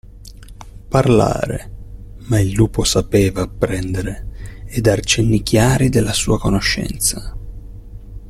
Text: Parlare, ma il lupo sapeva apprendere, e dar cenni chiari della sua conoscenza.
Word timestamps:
Parlare, 0.87 1.71
ma 2.23 2.39
il 2.39 2.53
lupo 2.53 2.83
sapeva 2.83 3.43
apprendere, 3.43 4.63
e 4.65 4.81
dar 4.81 4.99
cenni 5.01 5.43
chiari 5.43 5.89
della 5.89 6.11
sua 6.13 6.39
conoscenza. 6.39 7.37